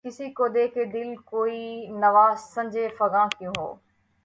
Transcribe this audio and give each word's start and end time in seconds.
کسی 0.05 0.29
کو 0.31 0.47
دے 0.47 0.67
کے 0.67 0.83
دل‘ 0.85 1.09
کوئی 1.25 1.61
نوا 1.99 2.27
سنجِ 2.53 2.87
فغاں 2.97 3.27
کیوں 3.37 3.53
ہو؟ 3.59 3.69